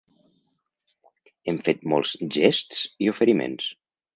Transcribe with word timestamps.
Hem 1.53 1.61
fet 1.67 1.85
molts 1.93 2.17
gests 2.39 2.83
i 3.07 3.11
oferiments. 3.13 3.71